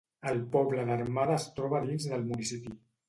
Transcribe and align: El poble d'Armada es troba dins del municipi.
El 0.29 0.39
poble 0.53 0.85
d'Armada 0.87 1.35
es 1.41 1.45
troba 1.59 1.83
dins 1.85 2.09
del 2.15 2.25
municipi. 2.33 2.75